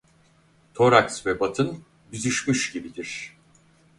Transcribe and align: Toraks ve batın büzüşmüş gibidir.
Toraks 0.73 1.25
ve 1.25 1.39
batın 1.39 1.85
büzüşmüş 2.11 2.71
gibidir. 2.71 3.37